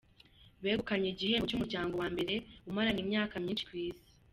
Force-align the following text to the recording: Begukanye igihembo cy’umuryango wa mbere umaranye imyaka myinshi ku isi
Begukanye 0.63 1.07
igihembo 1.09 1.45
cy’umuryango 1.49 1.93
wa 2.01 2.07
mbere 2.13 2.33
umaranye 2.69 3.01
imyaka 3.05 3.35
myinshi 3.43 3.65
ku 3.69 3.73
isi 3.85 4.07